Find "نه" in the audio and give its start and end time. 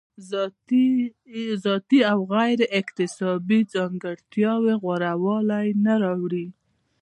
5.85-5.93